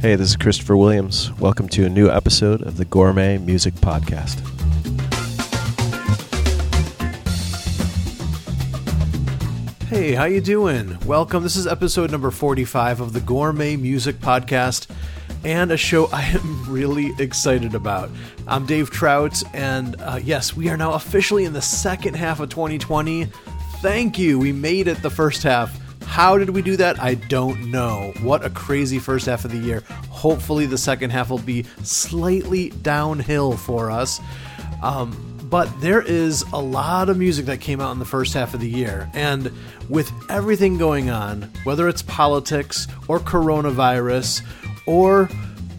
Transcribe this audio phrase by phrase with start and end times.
[0.00, 1.32] Hey, this is Christopher Williams.
[1.40, 4.38] Welcome to a new episode of the Gourmet Music Podcast.
[9.88, 10.98] Hey, how you doing?
[11.06, 11.42] Welcome.
[11.42, 14.86] This is episode number 45 of the Gourmet Music Podcast
[15.44, 18.10] and a show I am really excited about.
[18.46, 22.50] I'm Dave Trout and uh, yes, we are now officially in the second half of
[22.50, 23.24] 2020.
[23.80, 24.38] Thank you.
[24.38, 25.80] We made it the first half.
[26.06, 27.00] How did we do that?
[27.00, 28.14] I don't know.
[28.22, 29.82] What a crazy first half of the year.
[30.08, 34.20] Hopefully, the second half will be slightly downhill for us.
[34.82, 38.54] Um, but there is a lot of music that came out in the first half
[38.54, 39.08] of the year.
[39.14, 39.52] And
[39.88, 44.42] with everything going on, whether it's politics or coronavirus
[44.86, 45.28] or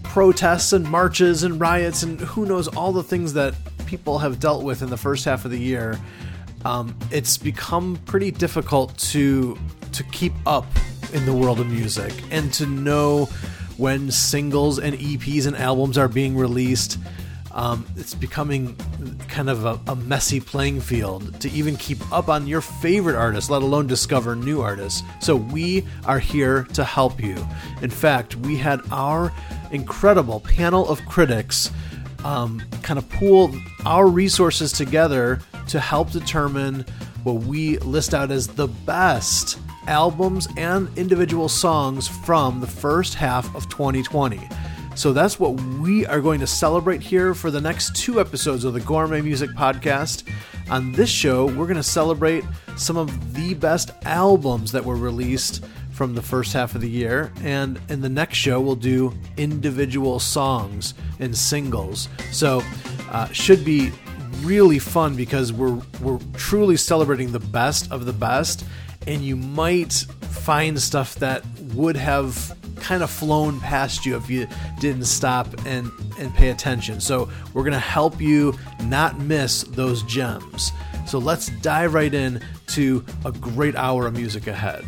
[0.04, 4.64] protests and marches and riots and who knows all the things that people have dealt
[4.64, 6.00] with in the first half of the year,
[6.64, 9.58] um, it's become pretty difficult to
[9.98, 10.66] to keep up
[11.14, 13.26] in the world of music and to know
[13.78, 17.00] when singles and EPs and albums are being released.
[17.52, 18.76] Um, it's becoming
[19.28, 23.50] kind of a, a, messy playing field to even keep up on your favorite artists,
[23.50, 25.02] let alone discover new artists.
[25.22, 27.36] So, we are here to help you.
[27.82, 29.34] In fact, we had our
[29.72, 31.72] incredible panel of critics
[32.24, 33.52] um, kind of pool
[33.86, 36.86] our resources together to help determine
[37.24, 43.54] what we list out as the best albums and individual songs from the first half
[43.56, 44.48] of 2020.
[44.96, 48.74] So that's what we are going to celebrate here for the next two episodes of
[48.74, 50.24] the Gourmet Music Podcast.
[50.70, 52.44] On this show, we're going to celebrate
[52.78, 57.32] some of the best albums that were released from the first half of the year.
[57.42, 62.10] And in the next show, we'll do individual songs and singles.
[62.32, 62.62] So,
[63.12, 63.92] uh, should be
[64.42, 68.64] really fun because we're we're truly celebrating the best of the best
[69.08, 69.94] and you might
[70.30, 74.48] find stuff that would have kind of flown past you if you
[74.80, 77.00] didn't stop and and pay attention.
[77.00, 80.72] So we're going to help you not miss those gems.
[81.06, 84.86] So let's dive right in to a great hour of music ahead.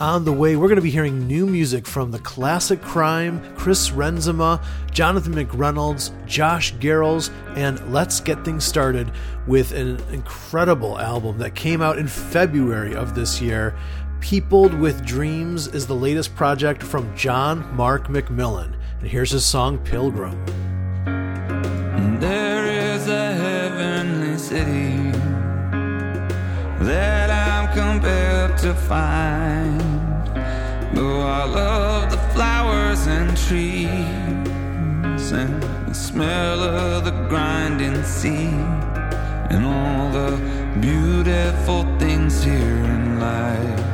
[0.00, 3.90] On the way, we're going to be hearing new music from the Classic Crime, Chris
[3.90, 9.10] Renzema, Jonathan McReynolds, Josh Garrels, and let's get things started
[9.48, 13.76] with an incredible album that came out in February of this year.
[14.20, 18.76] Peopled with Dreams is the latest project from John Mark McMillan.
[19.00, 20.40] And here's his song Pilgrim.
[22.20, 25.07] There is a heavenly city
[26.88, 29.78] that I'm compelled to find.
[30.96, 33.88] Though I love the flowers and trees
[35.32, 38.54] and the smell of the grinding sea
[39.50, 40.30] and all the
[40.80, 43.84] beautiful things here in life.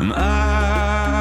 [0.00, 1.19] And I,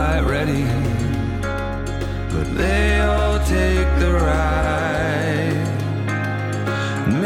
[0.00, 0.64] quite ready,
[2.32, 5.66] but they all take the ride.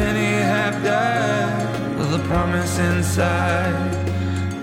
[0.00, 3.92] Many have died with a promise inside.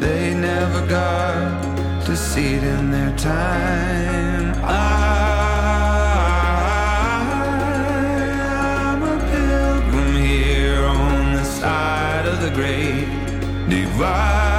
[0.01, 1.63] They never got
[2.07, 4.55] to see it in their time.
[8.91, 13.07] I'm a pilgrim here on the side of the great
[13.69, 14.50] divide.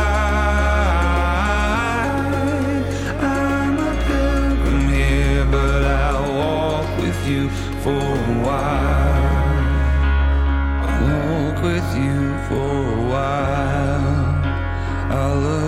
[11.63, 14.43] With you for a while.
[15.13, 15.62] I'll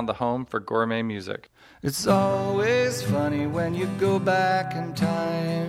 [0.00, 1.50] found the home for gourmet music.
[1.82, 5.68] It's always funny when you go back in time.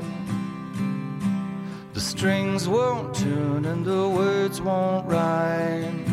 [1.94, 6.06] The strings won't tune and the words won't rhyme.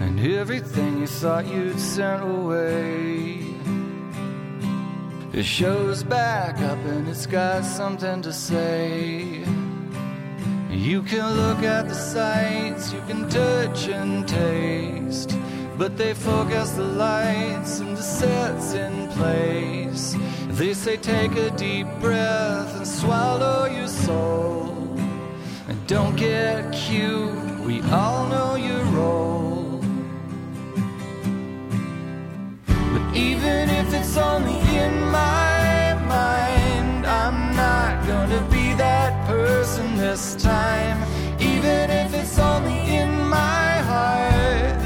[0.00, 3.46] And everything you thought you'd sent away.
[5.32, 9.44] It shows back up and it's got something to say.
[10.70, 15.36] You can look at the sights, you can touch and taste.
[15.80, 20.14] But they focus the lights and the sets in place.
[20.48, 24.76] They say take a deep breath and swallow your soul.
[25.68, 29.80] And don't get cute, we all know your role.
[32.66, 40.34] But even if it's only in my mind, I'm not gonna be that person this
[40.34, 40.98] time.
[41.40, 42.79] Even if it's only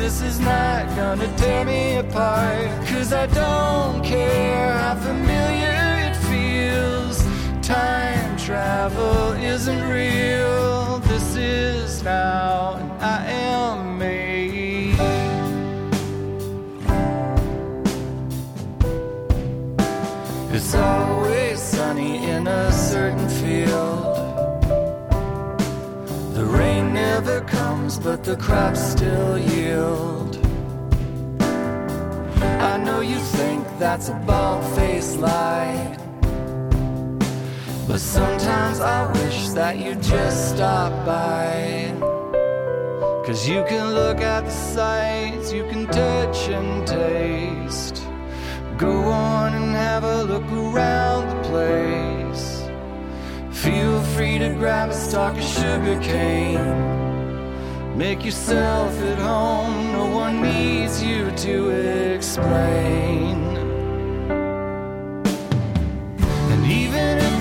[0.05, 2.69] this is not gonna tear me apart.
[2.89, 7.17] Cause I don't care how familiar it feels.
[7.63, 10.99] Time travel isn't real.
[11.09, 14.93] This is now, and I am me.
[20.55, 24.04] It's always sunny in a certain field.
[26.95, 30.39] Never comes, but the crops still yield.
[32.71, 35.97] I know you think that's a bald faced lie.
[37.89, 41.93] But sometimes I wish that you'd just stop by.
[43.27, 48.07] Cause you can look at the sights, you can touch and taste.
[48.79, 52.04] Go on and have a look around the place.
[53.65, 57.97] Feel free to grab a stalk of sugar cane.
[57.97, 61.71] Make yourself at home, no one needs you to
[62.15, 63.41] explain.
[66.53, 67.34] And even if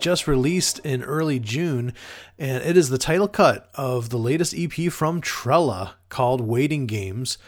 [0.00, 1.92] just released in early June,
[2.38, 7.38] and it is the title cut of the latest EP from Trella called Waiting Games.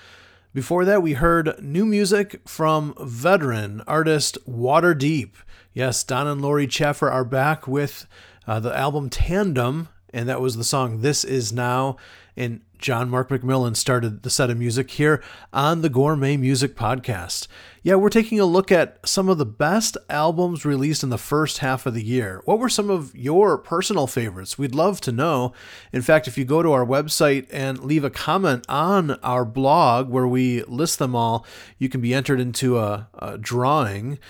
[0.54, 5.30] Before that, we heard new music from veteran artist Waterdeep.
[5.73, 8.06] Yes, Don and Lori Chaffer are back with
[8.47, 11.97] uh, the album Tandem, and that was the song This Is Now.
[12.37, 17.47] And John Mark McMillan started the set of music here on the Gourmet Music Podcast.
[17.85, 21.59] Yeah, we're taking a look at some of the best albums released in the first
[21.59, 22.41] half of the year.
[22.45, 24.57] What were some of your personal favorites?
[24.57, 25.53] We'd love to know.
[25.93, 30.09] In fact, if you go to our website and leave a comment on our blog
[30.09, 31.45] where we list them all,
[31.77, 34.21] you can be entered into a, a drawing.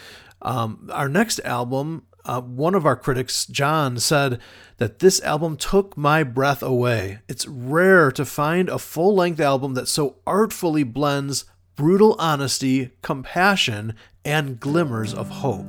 [0.41, 4.41] Um, our next album, uh, one of our critics, John, said
[4.79, 7.19] that this album took my breath away.
[7.29, 11.45] It's rare to find a full length album that so artfully blends
[11.77, 15.67] brutal honesty, compassion, and glimmers of hope.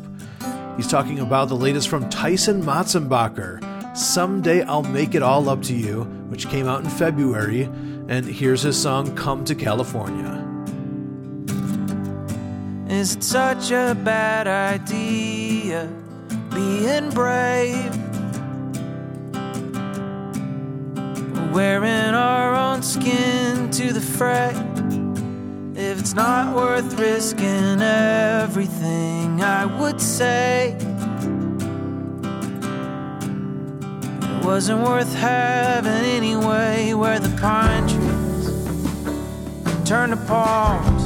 [0.78, 5.76] He's talking about the latest from Tyson Motsenbocker, Someday I'll Make It All Up to
[5.76, 7.70] You, which came out in February.
[8.08, 10.40] And here's his song, Come to California.
[12.90, 15.88] Is it such a bad idea
[16.54, 17.96] being brave?
[21.54, 24.73] Wearing our own skin to the fray.
[25.76, 30.78] If it's not worth risking everything, I would say
[34.22, 36.94] it wasn't worth having anyway.
[36.94, 38.52] Where the pine trees
[39.84, 41.04] turn to palms.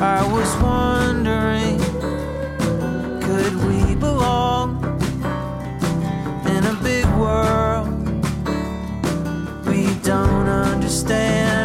[0.00, 1.78] I was wondering,
[3.20, 4.82] could we belong
[6.46, 7.88] in a big world
[9.66, 11.63] we don't understand?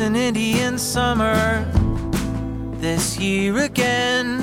[0.00, 1.62] An Indian summer
[2.80, 4.40] this year again.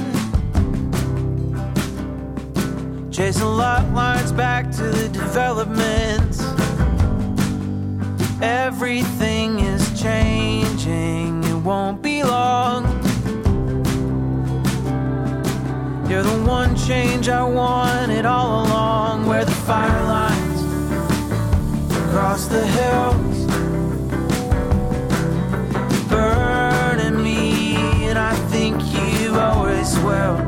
[3.12, 6.44] Chasing lot lines back to the developments.
[8.40, 12.86] Everything is changing, it won't be long.
[16.08, 20.62] You're the one change I wanted all along, where the fire lines
[21.98, 23.27] across the hills
[30.10, 30.47] always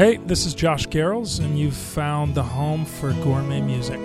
[0.00, 4.00] Hey, this is Josh Garrels, and you've found the home for gourmet music.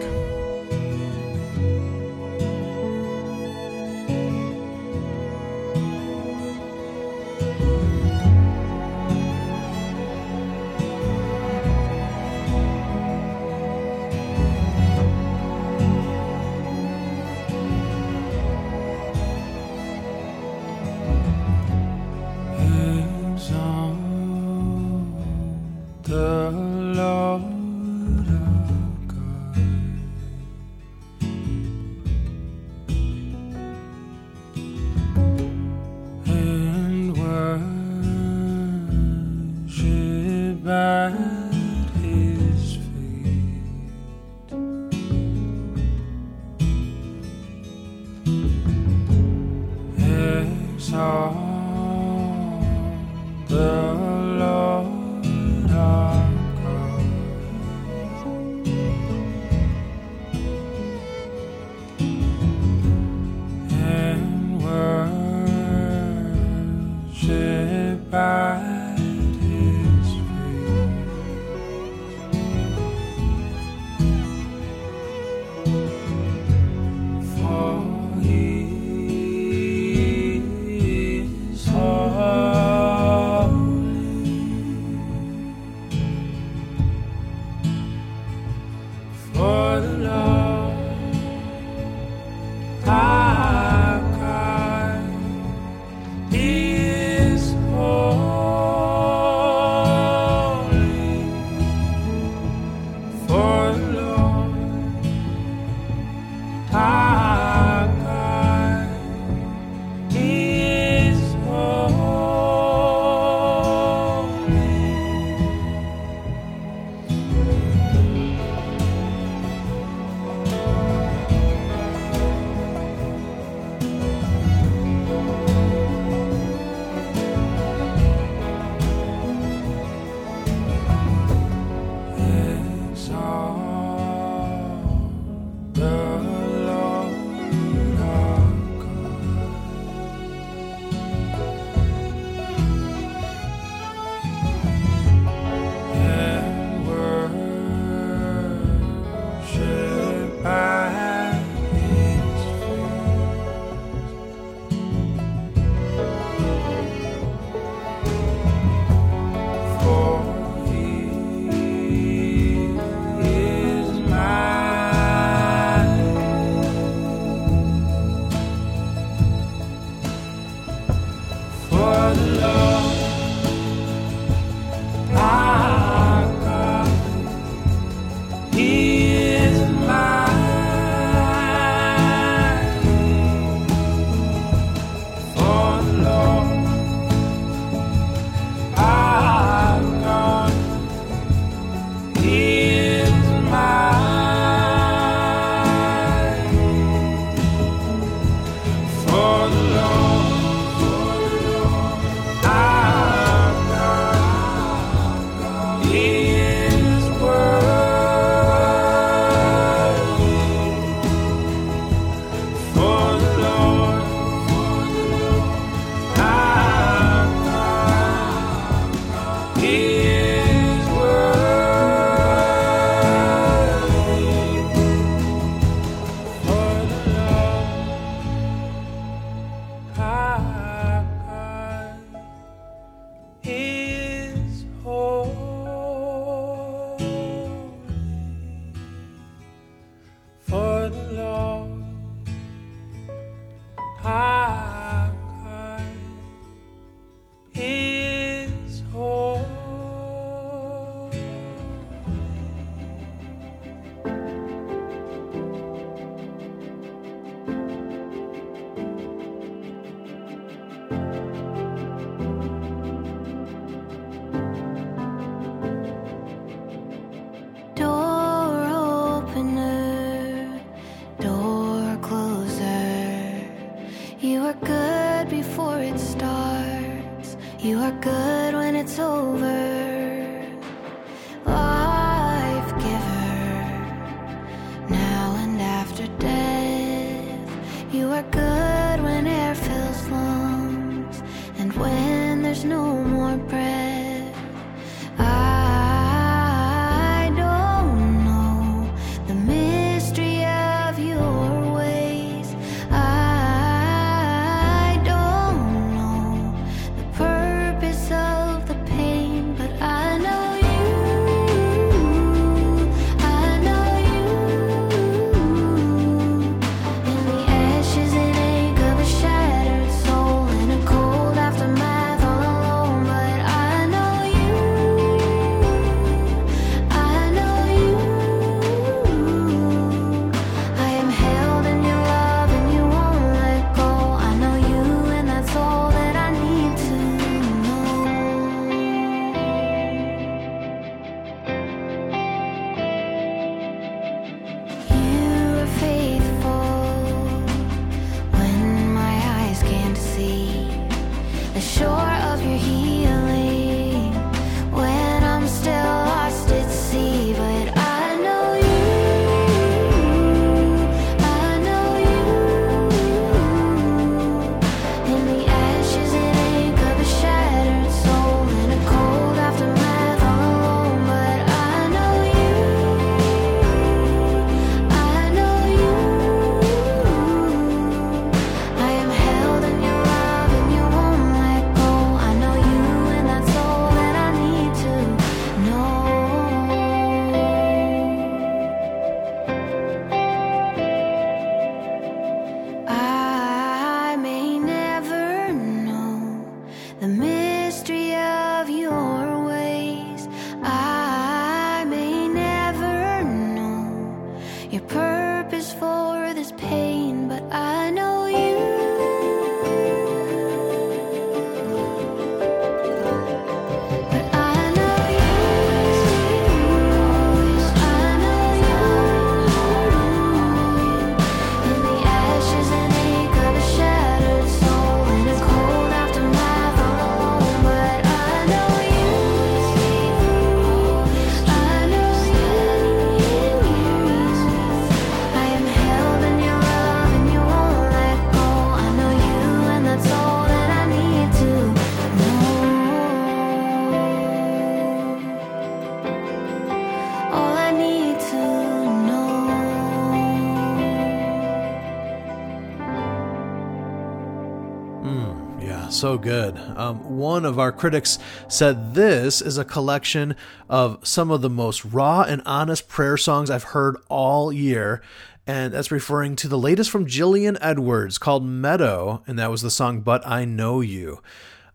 [456.06, 456.56] So good.
[456.76, 460.36] Um, one of our critics said this is a collection
[460.70, 465.02] of some of the most raw and honest prayer songs I've heard all year.
[465.48, 469.72] And that's referring to the latest from Jillian Edwards called Meadow, and that was the
[469.72, 471.24] song But I Know You.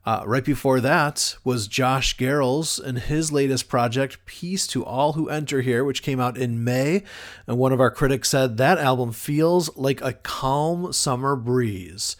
[0.07, 5.29] Uh, right before that was Josh Garrels and his latest project, Peace to All Who
[5.29, 7.03] Enter Here, which came out in May.
[7.49, 12.15] And one of our critics said that album feels like a calm summer breeze.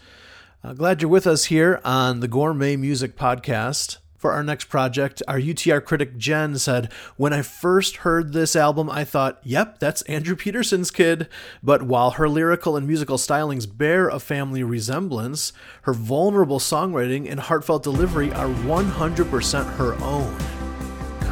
[0.63, 3.97] Uh, glad you're with us here on the Gourmet Music Podcast.
[4.15, 8.87] For our next project, our UTR critic Jen said, When I first heard this album,
[8.87, 11.27] I thought, yep, that's Andrew Peterson's kid.
[11.63, 17.39] But while her lyrical and musical stylings bear a family resemblance, her vulnerable songwriting and
[17.39, 20.37] heartfelt delivery are 100% her own.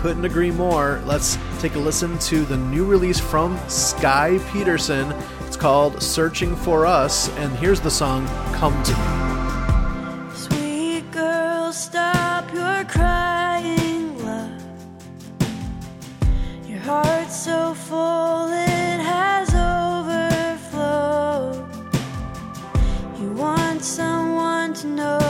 [0.02, 1.04] Couldn't agree more.
[1.06, 5.14] Let's take a listen to the new release from Skye Peterson.
[5.50, 8.98] It's called Searching for Us, and here's the song Come to Me.
[10.36, 14.62] Sweet girl, stop your crying, love.
[16.68, 21.68] Your heart's so full it has overflowed.
[23.20, 25.29] You want someone to know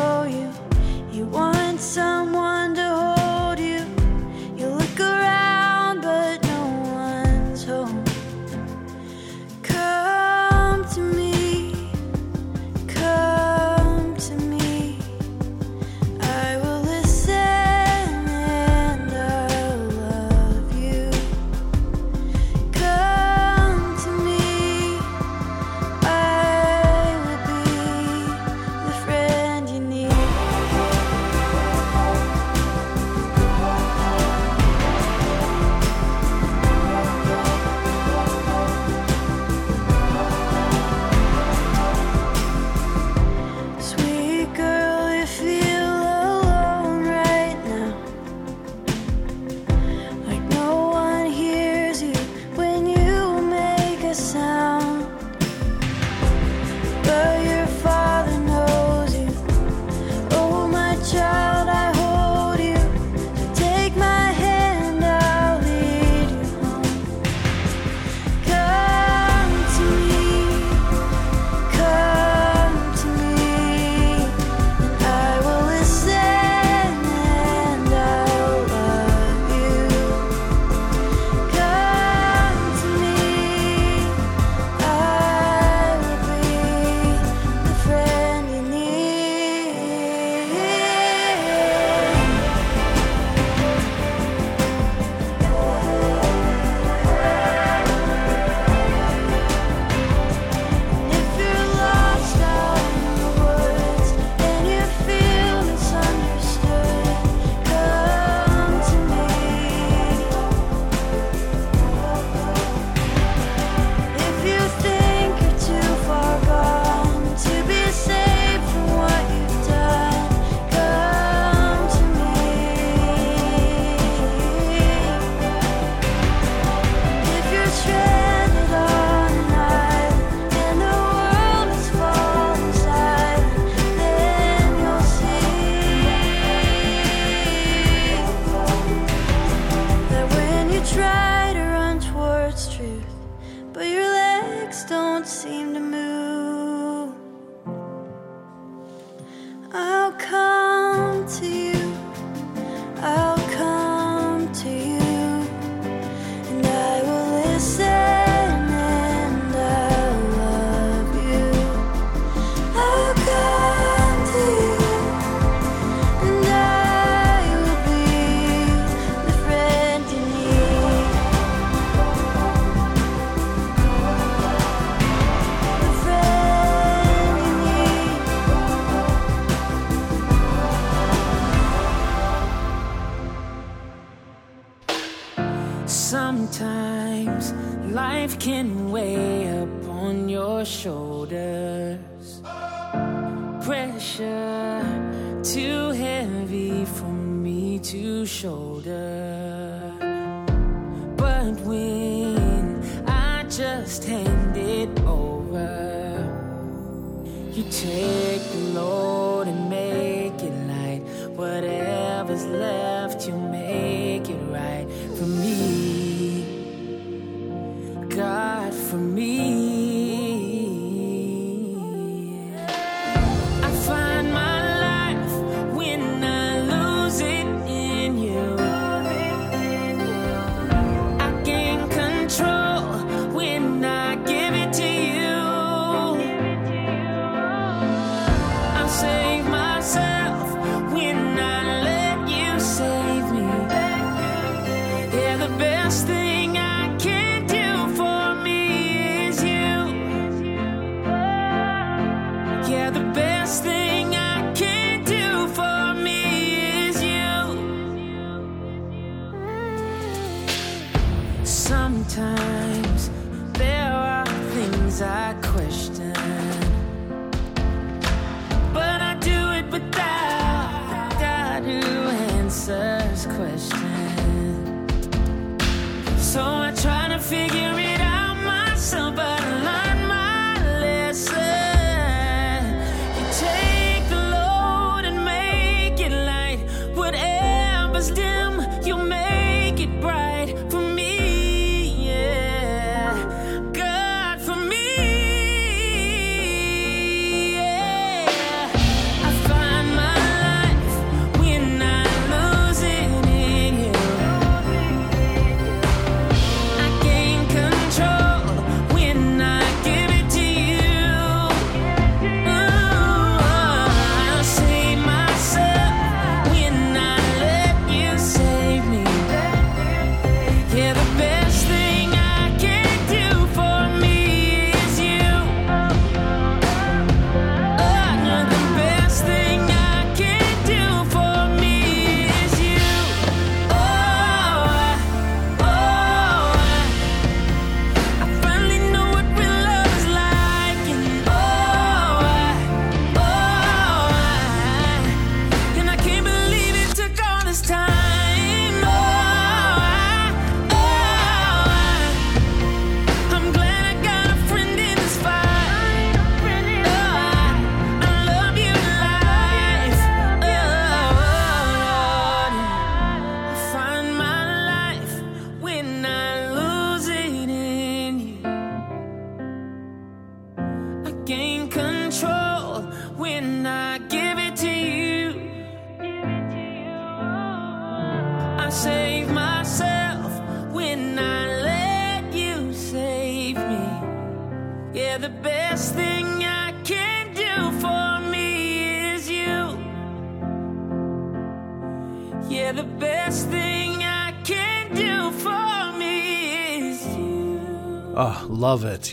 [207.60, 211.02] you take the load and make it light.
[211.36, 213.69] Whatever's left, you make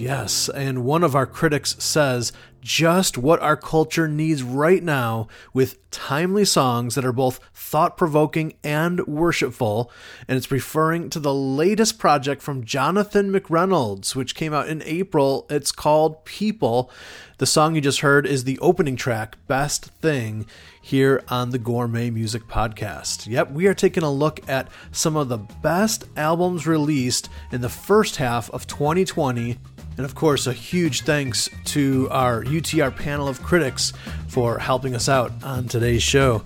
[0.01, 0.49] Yes.
[0.49, 2.33] And one of our critics says
[2.67, 8.55] just what our culture needs right now with timely songs that are both thought provoking
[8.65, 9.91] and worshipful.
[10.27, 15.47] And it's referring to the latest project from Jonathan McReynolds, which came out in April.
[15.49, 16.91] It's called People.
[17.39, 20.47] The song you just heard is the opening track, Best Thing,
[20.83, 23.29] here on the Gourmet Music Podcast.
[23.29, 27.69] Yep, we are taking a look at some of the best albums released in the
[27.69, 29.59] first half of 2020.
[29.97, 33.93] And of course, a huge thanks to our UTR panel of critics
[34.29, 36.45] for helping us out on today's show.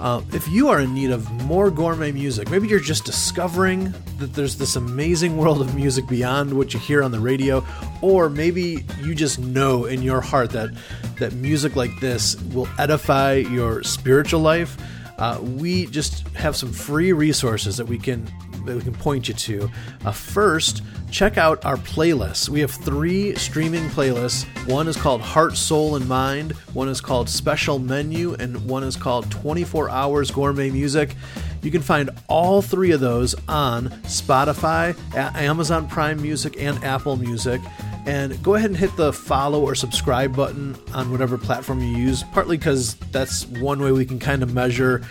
[0.00, 4.32] Uh, if you are in need of more gourmet music, maybe you're just discovering that
[4.32, 7.62] there's this amazing world of music beyond what you hear on the radio,
[8.00, 10.70] or maybe you just know in your heart that
[11.18, 14.78] that music like this will edify your spiritual life.
[15.18, 18.26] Uh, we just have some free resources that we can
[18.66, 19.70] that we can point you to.
[20.04, 22.48] Uh, first, check out our playlists.
[22.48, 24.44] We have three streaming playlists.
[24.68, 26.52] One is called Heart, Soul, and Mind.
[26.72, 31.14] One is called Special Menu, and one is called 24 Hours Gourmet Music.
[31.62, 37.60] You can find all three of those on Spotify, Amazon Prime Music, and Apple Music.
[38.06, 42.22] And go ahead and hit the follow or subscribe button on whatever platform you use,
[42.32, 45.02] partly because that's one way we can kind of measure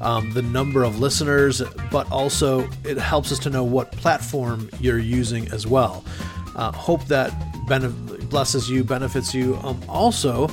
[0.00, 4.98] um, the number of listeners, but also it helps us to know what platform you're
[4.98, 6.04] using as well.
[6.56, 7.30] Uh, hope that
[7.66, 9.56] benef- blesses you, benefits you.
[9.62, 10.48] Um, also,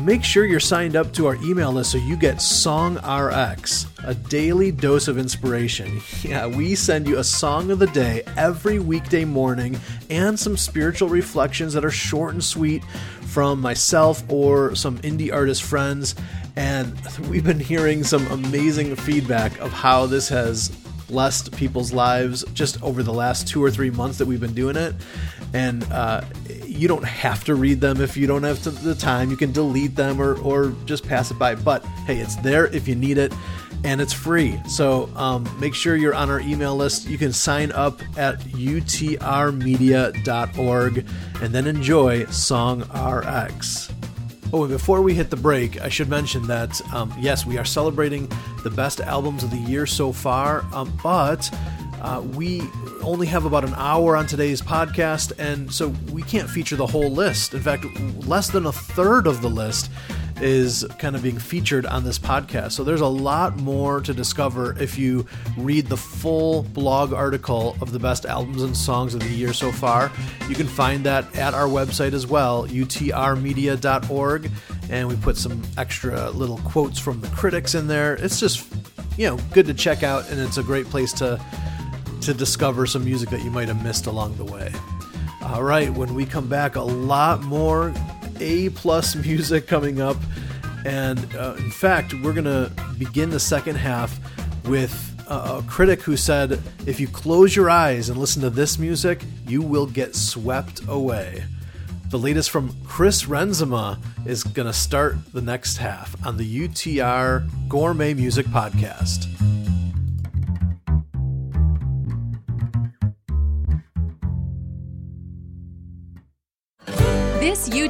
[0.00, 4.14] make sure you're signed up to our email list so you get Song RX, a
[4.14, 6.00] daily dose of inspiration.
[6.22, 9.78] Yeah, we send you a song of the day every weekday morning
[10.08, 12.82] and some spiritual reflections that are short and sweet
[13.26, 16.14] from myself or some indie artist friends.
[16.56, 20.70] And we've been hearing some amazing feedback of how this has
[21.08, 24.76] blessed people's lives just over the last two or three months that we've been doing
[24.76, 24.94] it.
[25.54, 26.22] And uh,
[26.66, 29.30] you don't have to read them if you don't have the time.
[29.30, 31.54] You can delete them or, or just pass it by.
[31.54, 33.32] But hey, it's there if you need it,
[33.84, 34.60] and it's free.
[34.68, 37.06] So um, make sure you're on our email list.
[37.06, 41.06] You can sign up at utrmedia.org
[41.42, 43.92] and then enjoy Song RX.
[44.54, 47.64] Oh, and before we hit the break, I should mention that um, yes, we are
[47.64, 48.30] celebrating
[48.62, 51.50] the best albums of the year so far, um, but
[52.02, 52.60] uh, we
[53.02, 57.08] only have about an hour on today's podcast, and so we can't feature the whole
[57.08, 57.54] list.
[57.54, 57.86] In fact,
[58.26, 59.88] less than a third of the list
[60.40, 62.72] is kind of being featured on this podcast.
[62.72, 65.24] So there's a lot more to discover if you
[65.56, 69.70] read the full blog article of the best albums and songs of the year so
[69.70, 70.10] far.
[70.48, 74.50] You can find that at our website as well, utrmedia.org,
[74.90, 78.14] and we put some extra little quotes from the critics in there.
[78.14, 78.68] It's just,
[79.16, 81.40] you know, good to check out, and it's a great place to
[82.22, 84.72] to discover some music that you might have missed along the way.
[85.42, 87.92] All right, when we come back, a lot more
[88.40, 90.16] A plus music coming up,
[90.84, 94.18] and uh, in fact, we're gonna begin the second half
[94.66, 99.24] with a, critic who said, "If you close your eyes and listen to this music,
[99.46, 101.44] you will get swept away."
[102.10, 108.14] The latest from Chris Renzema is gonna start the next half on the UTR Gourmet
[108.14, 109.26] Music Podcast.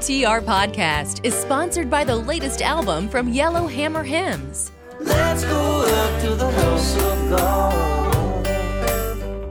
[0.03, 4.73] UTR podcast is sponsored by the latest album from Yellowhammer Hymns.
[4.99, 8.45] Let's go up to the house of God.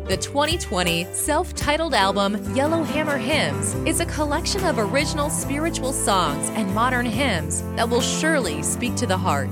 [0.10, 6.76] The 2020 self titled album Yellowhammer Hymns is a collection of original spiritual songs and
[6.76, 9.47] modern hymns that will surely speak to the heart.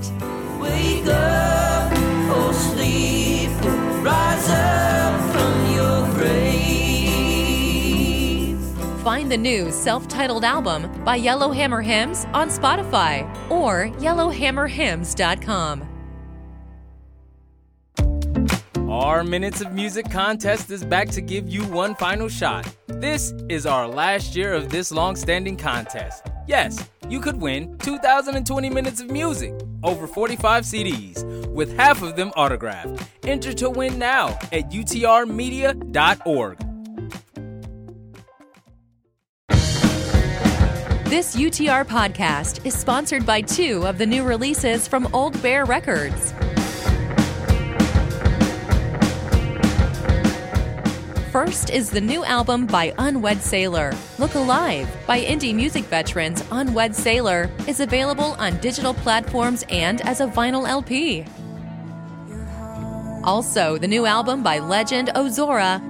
[0.60, 1.93] Wake up,
[2.30, 3.52] oh sleep,
[4.04, 5.68] rise up from
[9.10, 15.89] Find the new self titled album by Yellowhammer Hymns on Spotify or yellowhammerhymns.com.
[18.88, 22.72] Our Minutes of Music contest is back to give you one final shot.
[22.86, 26.28] This is our last year of this long standing contest.
[26.47, 32.30] Yes, you could win 2,020 minutes of music, over 45 CDs, with half of them
[32.38, 33.03] autographed.
[33.24, 36.68] Enter to win now at utrmedia.org.
[41.10, 46.34] This UTR podcast is sponsored by two of the new releases from Old Bear Records.
[51.32, 53.91] First is the new album by Unwed Sailor.
[54.20, 60.22] Look Alive by indie music veterans Unwed Sailor is available on digital platforms and as
[60.22, 61.26] a vinyl LP.
[63.24, 65.82] Also, the new album by legend Ozora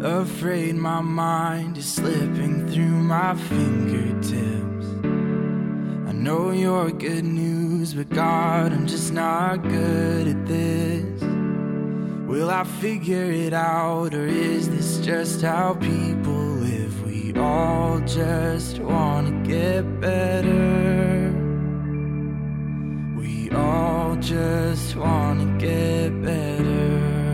[0.06, 4.86] Afraid my mind is slipping through my fingertips.
[6.08, 11.22] I know you're good news, but God, I'm just not good at this.
[12.28, 17.04] Will I figure it out, or is this just how people live?
[17.08, 21.34] We all just wanna get better.
[23.18, 27.25] We all just wanna get better.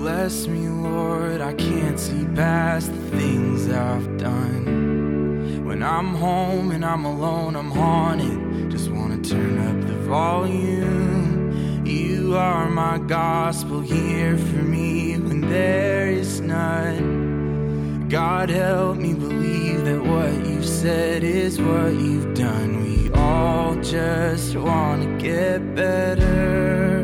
[0.00, 5.62] Bless me, Lord, I can't see past the things I've done.
[5.66, 8.70] When I'm home and I'm alone, I'm haunted.
[8.70, 11.84] Just wanna turn up the volume.
[11.84, 18.08] You are my gospel here for me when there is none.
[18.08, 22.84] God help me believe that what you've said is what you've done.
[22.84, 26.99] We all just wanna get better.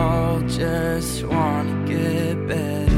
[0.00, 2.89] All just wanna get better.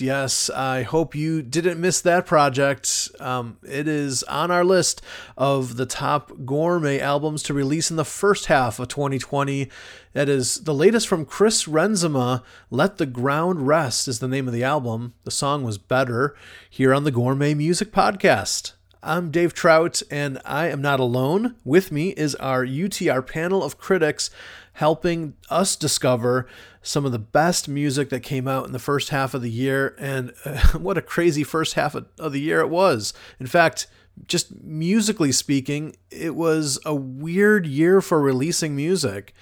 [0.00, 3.08] Yes, I hope you didn't miss that project.
[3.18, 5.02] Um, it is on our list
[5.36, 9.68] of the top gourmet albums to release in the first half of 2020.
[10.12, 12.42] That is the latest from Chris Renzema.
[12.70, 15.14] Let the Ground Rest is the name of the album.
[15.24, 16.36] The song was better
[16.70, 18.74] here on the Gourmet Music Podcast.
[19.02, 21.56] I'm Dave Trout, and I am not alone.
[21.62, 24.30] With me is our UTR panel of critics
[24.74, 26.46] helping us discover
[26.82, 29.96] some of the best music that came out in the first half of the year.
[29.98, 33.12] And uh, what a crazy first half of, of the year it was.
[33.40, 33.86] In fact,
[34.26, 39.34] just musically speaking, it was a weird year for releasing music.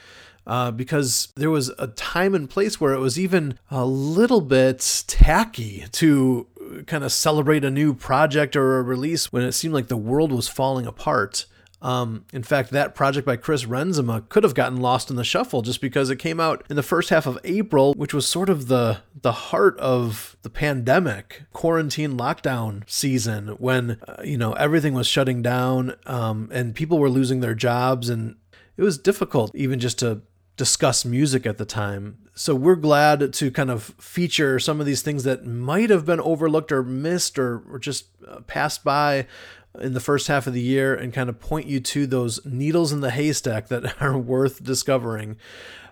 [0.44, 5.04] Uh, because there was a time and place where it was even a little bit
[5.06, 6.48] tacky to
[6.88, 10.32] kind of celebrate a new project or a release when it seemed like the world
[10.32, 11.46] was falling apart.
[11.82, 15.62] Um, in fact, that project by Chris Renzema could have gotten lost in the shuffle
[15.62, 18.68] just because it came out in the first half of April, which was sort of
[18.68, 25.08] the the heart of the pandemic, quarantine lockdown season, when uh, you know everything was
[25.08, 28.36] shutting down um, and people were losing their jobs, and
[28.76, 30.22] it was difficult even just to
[30.56, 32.18] discuss music at the time.
[32.34, 36.20] So we're glad to kind of feature some of these things that might have been
[36.20, 39.26] overlooked or missed or, or just uh, passed by
[39.80, 42.92] in the first half of the year and kind of point you to those needles
[42.92, 45.36] in the haystack that are worth discovering.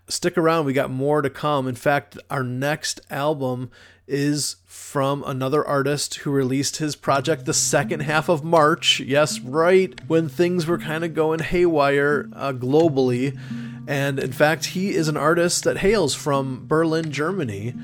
[0.09, 1.68] Stick around, we got more to come.
[1.68, 3.70] In fact, our next album
[4.09, 8.99] is from another artist who released his project the second half of March.
[8.99, 13.39] Yes, right when things were kind of going haywire uh, globally.
[13.87, 17.74] And in fact, he is an artist that hails from Berlin, Germany.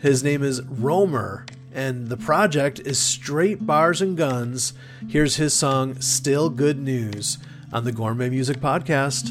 [0.00, 4.72] His name is Romer, and the project is straight bars and guns.
[5.08, 7.38] Here's his song, Still Good News,
[7.72, 9.30] on the Gourmet Music Podcast.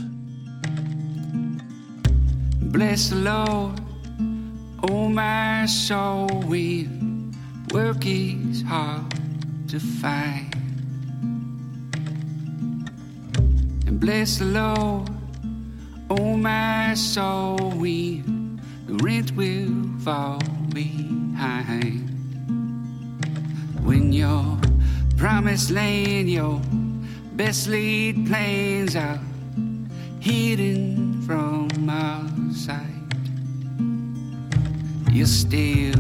[2.72, 3.80] Bless the Lord,
[4.89, 6.88] oh my soul, we
[7.74, 9.14] work is hard
[9.68, 10.56] to find.
[13.88, 15.10] And bless the Lord,
[16.10, 18.24] oh my soul, we
[18.88, 20.42] the rent will fall
[20.74, 22.11] behind.
[23.84, 24.57] When your
[25.17, 26.61] promised land, your
[27.36, 29.19] best laid plans are
[30.19, 32.88] hidden from our sight.
[35.11, 35.99] You're still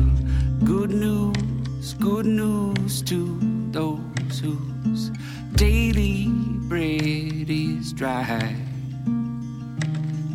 [0.63, 3.39] good news, good news to
[3.71, 5.11] those whose
[5.55, 6.27] daily
[6.69, 8.55] bread is dry.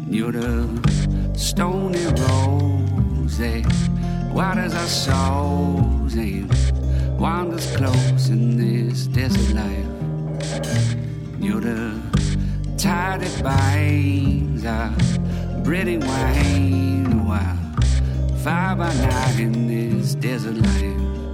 [0.09, 3.67] You're the stony rose that
[4.33, 6.53] waters our souls and
[7.19, 10.97] wanders close in this desert life.
[11.41, 12.01] You're the
[13.43, 14.91] binds our
[15.65, 17.57] bread and wine while
[18.45, 21.26] fire by night in this desert life.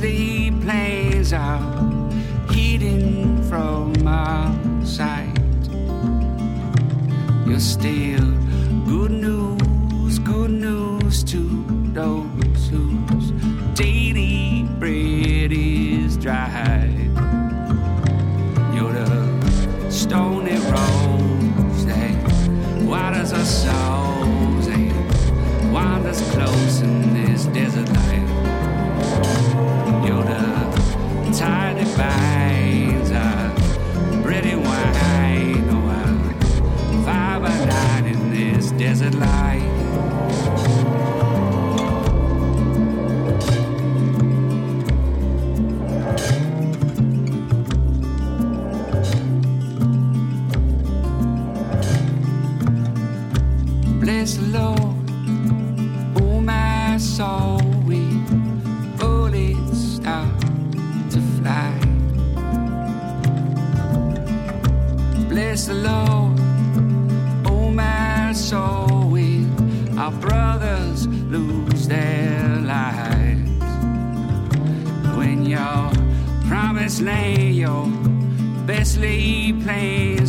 [0.00, 1.60] Laid plans are
[2.50, 5.36] hidden from our sight.
[7.46, 8.09] You're still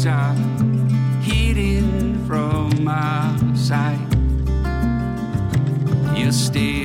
[0.02, 0.34] plans are
[1.22, 4.00] hidden from our sight.
[6.18, 6.81] You're still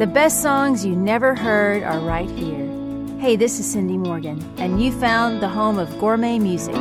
[0.00, 2.66] The best songs you never heard are right here.
[3.18, 6.74] Hey, this is Cindy Morgan, and you found the home of gourmet music.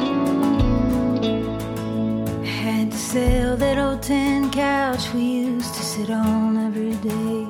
[2.64, 7.46] Had to sell that old tin couch we used to sit on every day.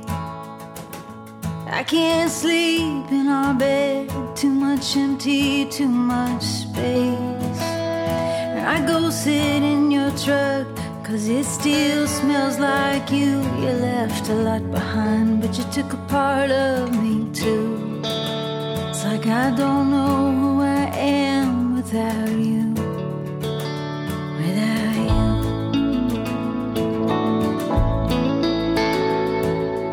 [1.68, 7.62] I can't sleep in our bed, too much empty, too much space.
[7.62, 10.79] And I go sit in your truck,
[11.10, 13.42] cause it still smells like you.
[13.62, 18.02] You left a lot behind, but you took a part of me too.
[18.90, 22.74] It's like I don't know who I am without you.
[24.40, 25.30] Without you.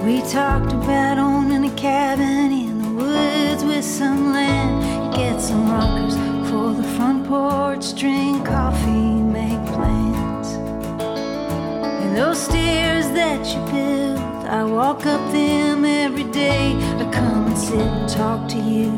[0.04, 5.14] We talked about owning a cabin in the woods with some land.
[5.14, 6.16] Get some rockers
[6.50, 9.25] for the front porch, drink coffee,
[12.37, 16.76] stairs that you built, I walk up them every day.
[17.01, 18.91] I come and sit and talk to you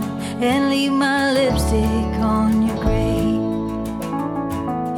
[0.42, 3.38] and leave my lipstick on your grave.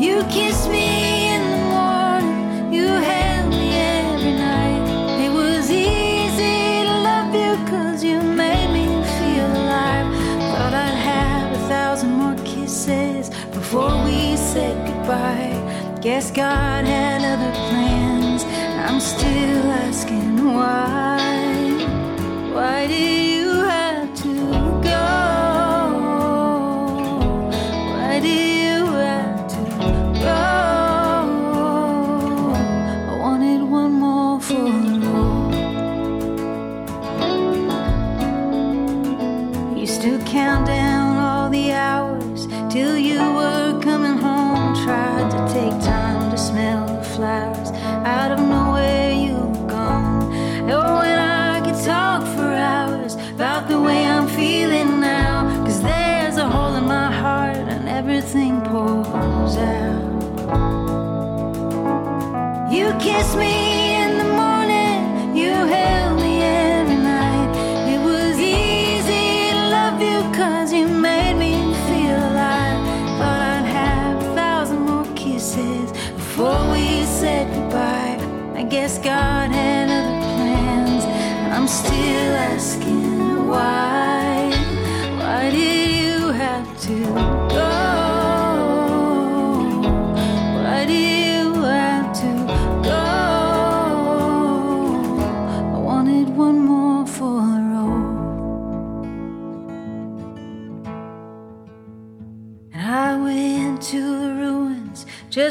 [0.01, 0.89] You kiss me
[1.35, 4.85] in the morning, you held me every night.
[5.25, 8.87] It was easy to love you cause you made me
[9.19, 10.09] feel alive.
[10.51, 15.59] Thought I'd have a thousand more kisses before we said goodbye.
[16.01, 17.80] Guess God had other plans.
[19.01, 20.55] Still asking.
[20.55, 21.10] Why
[63.21, 63.60] promise me.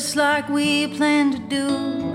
[0.10, 1.68] just like we planned to do.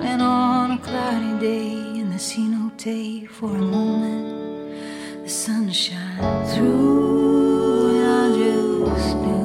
[0.03, 1.71] And on a cloudy day
[2.01, 9.44] in the cenote, for a moment, the sun shines through, and I just knew.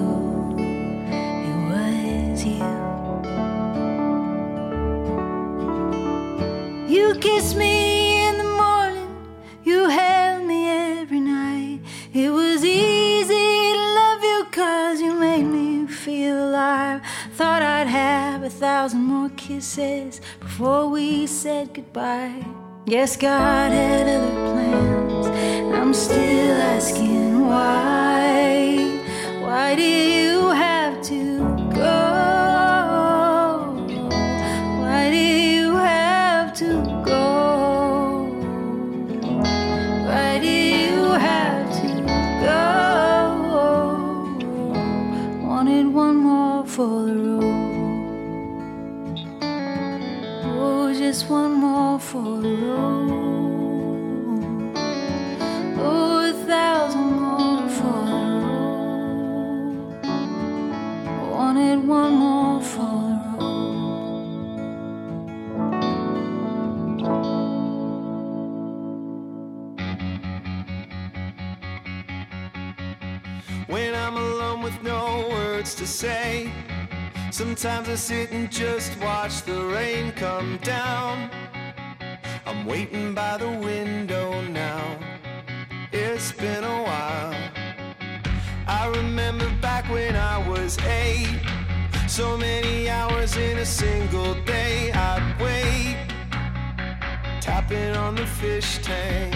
[21.69, 22.45] said goodbye.
[22.85, 25.27] Yes, God had other plans.
[25.75, 27.88] I'm still asking why.
[75.99, 76.49] say.
[77.29, 81.29] Sometimes I sit and just watch the rain come down.
[82.45, 84.97] I'm waiting by the window now.
[85.91, 87.35] It's been a while.
[88.65, 91.41] I remember back when I was eight.
[92.07, 94.93] So many hours in a single day.
[94.93, 95.97] I'd wait,
[97.41, 99.35] tapping on the fish tank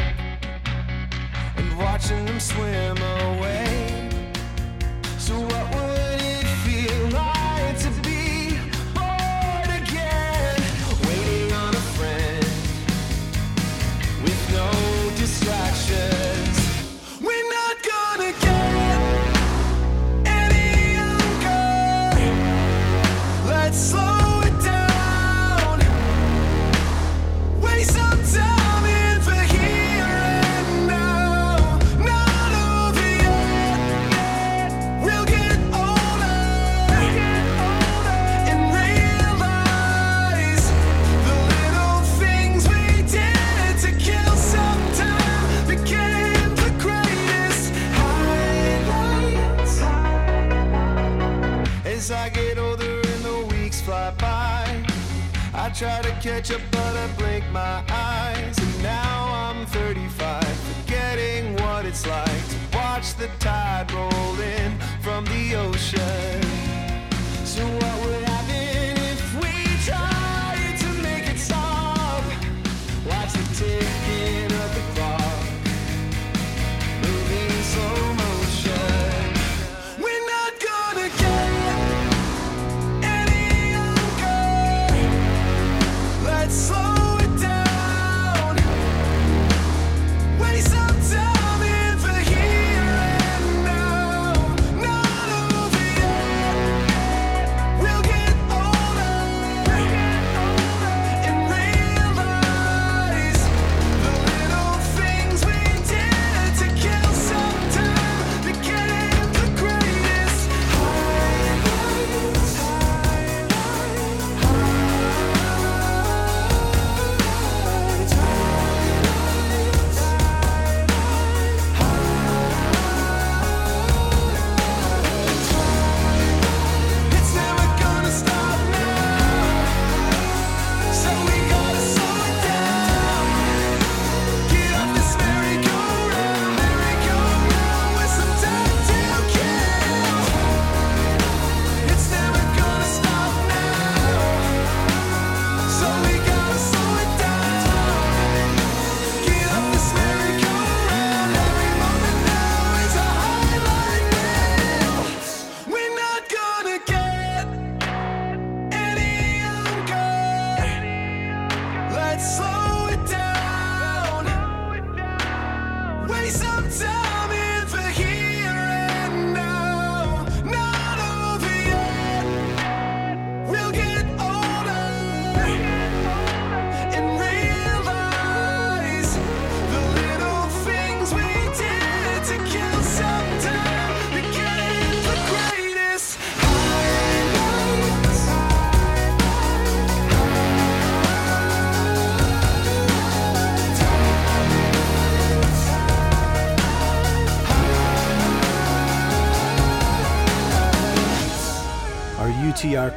[1.57, 4.09] and watching them swim away.
[5.17, 5.39] So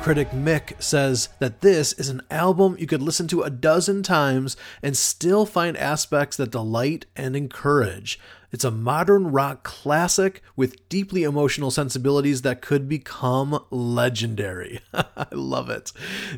[0.06, 4.56] critic Mick says that this is an album you could listen to a dozen times
[4.80, 8.16] and still find aspects that delight and encourage.
[8.52, 14.78] It's a modern rock classic with deeply emotional sensibilities that could become legendary.
[14.94, 15.90] I love it.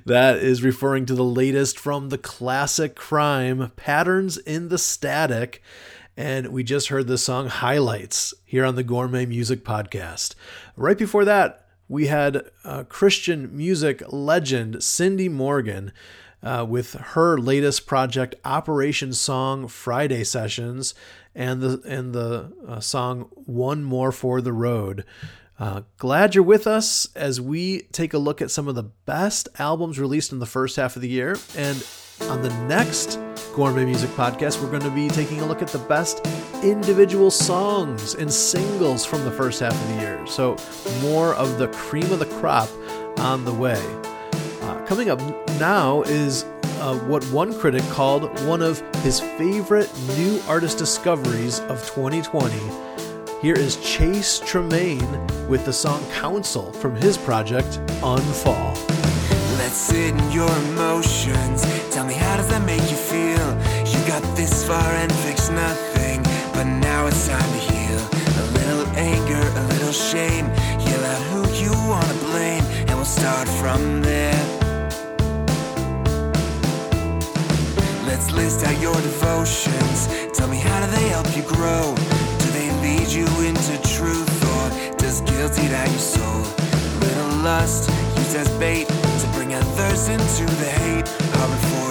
[0.06, 5.62] That is referring to the latest from the classic crime, Patterns in the Static.
[6.16, 10.36] And we just heard the song Highlights here on the Gourmet Music Podcast.
[10.74, 12.50] Right before that, we had
[12.88, 15.92] Christian music legend Cindy Morgan
[16.42, 20.94] uh, with her latest project, Operation Song Friday Sessions,
[21.34, 25.04] and the and the uh, song One More for the Road.
[25.58, 29.48] Uh, glad you're with us as we take a look at some of the best
[29.58, 31.36] albums released in the first half of the year.
[31.56, 31.84] And
[32.22, 33.18] on the next
[33.58, 36.24] Gourmet Music Podcast, we're going to be taking a look at the best
[36.62, 40.24] individual songs and singles from the first half of the year.
[40.28, 40.56] So,
[41.02, 42.68] more of the cream of the crop
[43.18, 43.82] on the way.
[44.62, 45.18] Uh, coming up
[45.58, 46.44] now is
[46.78, 52.54] uh, what one critic called one of his favorite new artist discoveries of 2020.
[53.42, 58.76] Here is Chase Tremaine with the song Council from his project Unfall.
[59.58, 61.62] Let's sit in your emotions.
[61.92, 62.96] Tell me, how does that make you
[64.48, 66.22] This far and fixed nothing,
[66.54, 68.00] but now it's time to heal.
[68.42, 70.46] A little anger, a little shame.
[70.86, 74.42] Yell out who you wanna blame, and we'll start from there.
[78.06, 80.08] Let's list out your devotions.
[80.32, 81.94] Tell me, how do they help you grow?
[82.42, 84.64] Do they lead you into truth, or
[84.96, 86.40] does guilt eat at your soul?
[87.04, 91.87] Little lust used as bait to bring others into the hate, harbor for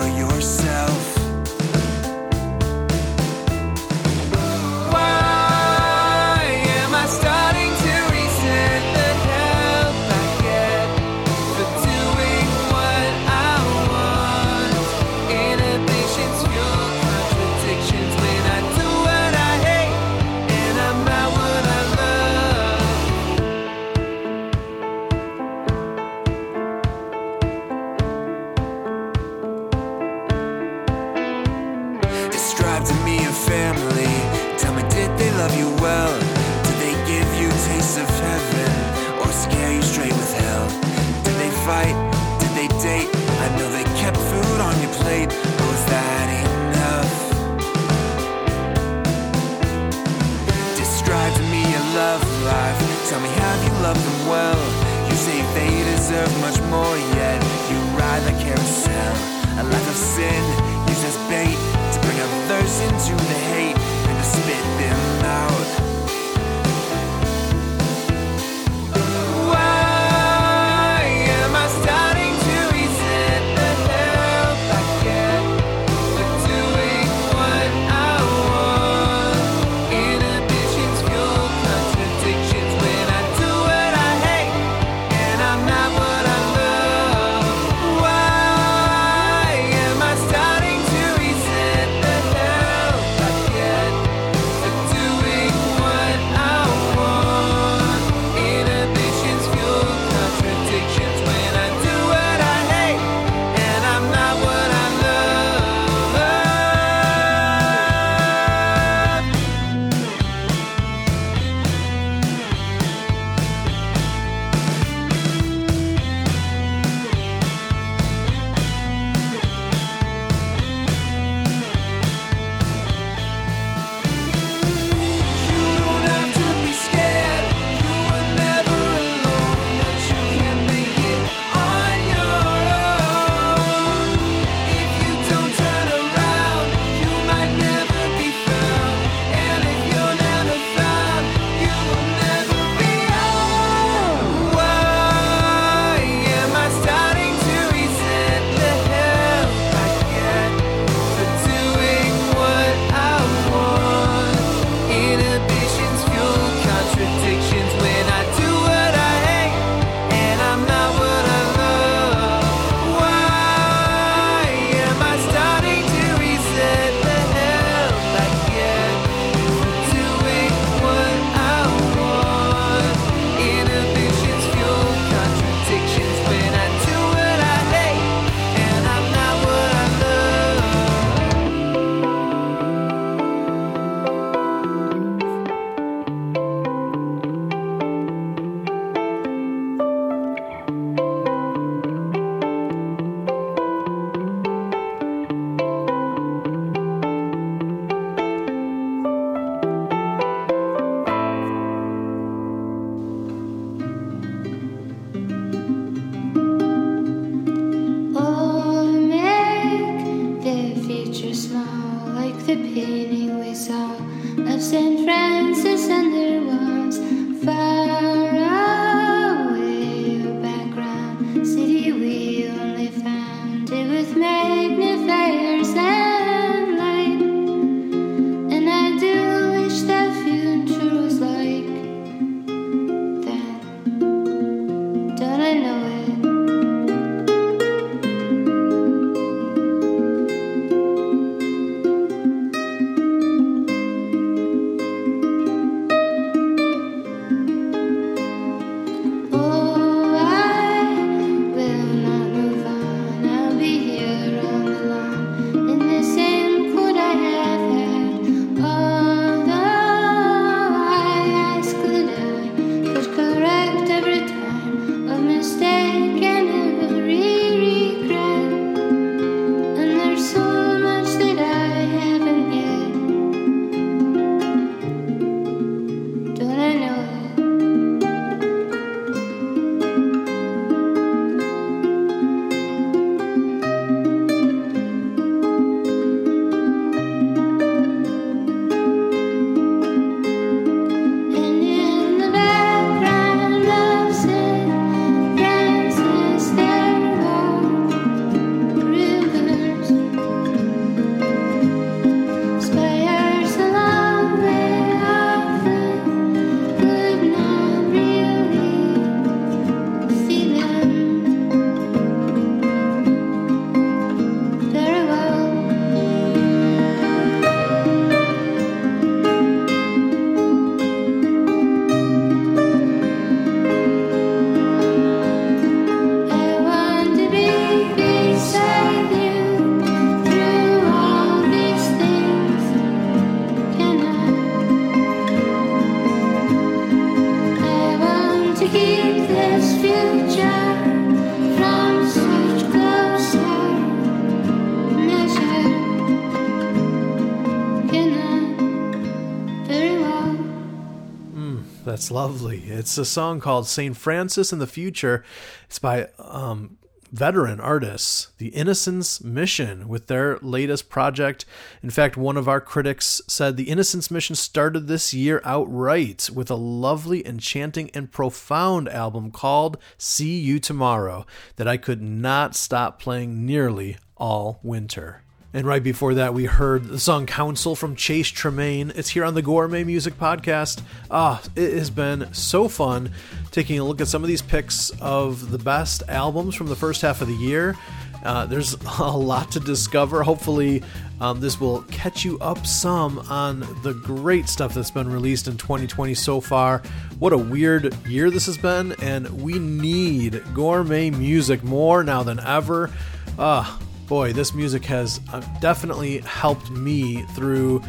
[352.08, 352.64] it's lovely.
[352.70, 353.98] It's a song called St.
[353.98, 355.26] Francis in the Future.
[355.66, 356.78] It's by um,
[357.12, 361.44] veteran artists, The Innocence Mission, with their latest project.
[361.84, 366.50] In fact, one of our critics said The Innocence Mission started this year outright with
[366.50, 371.26] a lovely, enchanting, and profound album called See You Tomorrow
[371.58, 375.24] that I could not stop playing nearly all winter.
[375.58, 378.94] And right before that, we heard the song Council from Chase Tremaine.
[378.96, 380.84] It's here on the Gourmet Music Podcast.
[381.10, 383.10] Ah, it has been so fun
[383.50, 387.02] taking a look at some of these picks of the best albums from the first
[387.02, 387.76] half of the year.
[388.24, 390.22] Uh, there's a lot to discover.
[390.22, 390.84] Hopefully,
[391.20, 395.58] um, this will catch you up some on the great stuff that's been released in
[395.58, 396.84] 2020 so far.
[397.18, 402.40] What a weird year this has been, and we need gourmet music more now than
[402.42, 402.92] ever.
[403.40, 407.82] Ah, boy, this music has uh, definitely helped me through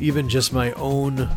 [0.00, 1.28] even just my own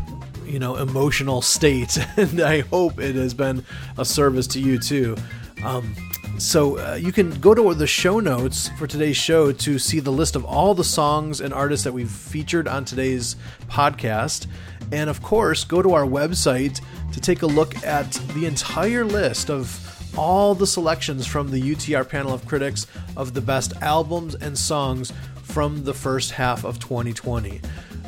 [0.44, 3.62] you know emotional state and i hope it has been
[3.98, 5.16] a service to you too.
[5.64, 5.94] Um,
[6.38, 10.12] so uh, you can go to the show notes for today's show to see the
[10.12, 13.34] list of all the songs and artists that we've featured on today's
[13.68, 14.46] podcast.
[14.92, 16.80] And of course go to our website
[17.12, 19.66] to take a look at the entire list of
[20.18, 25.12] all the selections from the UTR panel of critics of the best albums and songs
[25.44, 27.60] from the first half of 2020.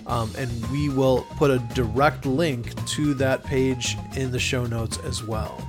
[0.08, 4.98] Um, and we will put a direct link to that page in the show notes
[5.04, 5.64] as well.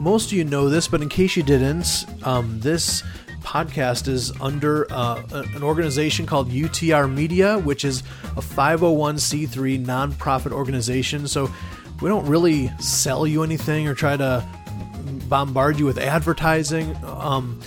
[0.00, 3.04] Most of you know this, but in case you didn't, um, this
[3.42, 5.22] podcast is under uh,
[5.54, 8.00] an organization called UTR Media, which is
[8.36, 11.28] a 501c3 nonprofit organization.
[11.28, 11.48] So
[12.00, 14.44] we don't really sell you anything or try to
[15.28, 16.96] bombard you with advertising.
[17.04, 17.60] Um,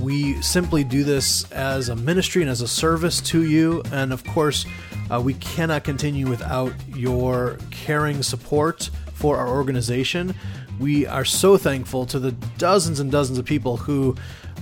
[0.00, 3.82] we simply do this as a ministry and as a service to you.
[3.92, 4.64] And of course,
[5.10, 10.34] uh, we cannot continue without your caring support for our organization.
[10.78, 14.14] We are so thankful to the dozens and dozens of people who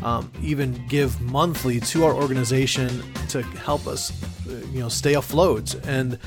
[0.02, 4.12] um, even give monthly to our organization to help us,
[4.46, 5.74] uh, you know, stay afloat.
[5.86, 6.18] And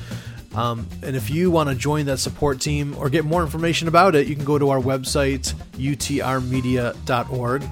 [0.54, 4.14] um, and if you want to join that support team or get more information about
[4.14, 7.64] it, you can go to our website, utrmedia.org.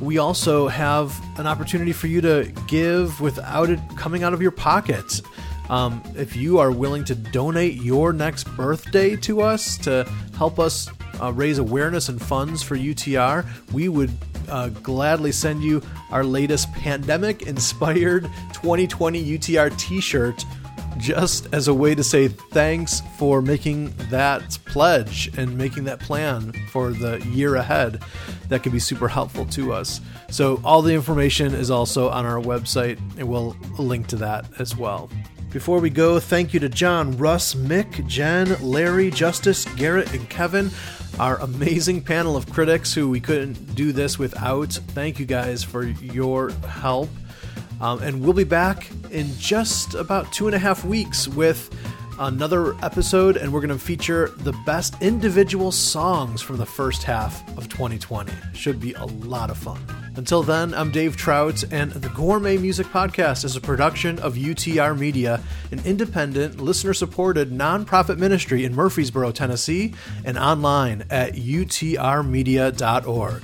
[0.00, 4.50] We also have an opportunity for you to give without it coming out of your
[4.50, 5.22] pocket.
[5.68, 10.04] Um, if you are willing to donate your next birthday to us to
[10.36, 10.88] help us
[11.20, 14.10] uh, raise awareness and funds for UTR, we would
[14.48, 20.44] uh, gladly send you our latest pandemic inspired 2020 UTR t shirt
[20.98, 26.52] just as a way to say thanks for making that pledge and making that plan
[26.70, 28.02] for the year ahead.
[28.48, 30.00] That could be super helpful to us.
[30.30, 34.76] So, all the information is also on our website, and we'll link to that as
[34.76, 35.10] well.
[35.52, 40.70] Before we go, thank you to John, Russ, Mick, Jen, Larry, Justice, Garrett, and Kevin,
[41.18, 44.72] our amazing panel of critics who we couldn't do this without.
[44.72, 47.10] Thank you guys for your help.
[47.82, 51.68] Um, and we'll be back in just about two and a half weeks with
[52.18, 57.42] another episode, and we're going to feature the best individual songs from the first half
[57.58, 58.32] of 2020.
[58.54, 59.84] Should be a lot of fun.
[60.14, 64.96] Until then, I'm Dave Trout, and the Gourmet Music Podcast is a production of UTR
[64.96, 69.92] Media, an independent, listener supported nonprofit ministry in Murfreesboro, Tennessee,
[70.24, 73.42] and online at utrmedia.org.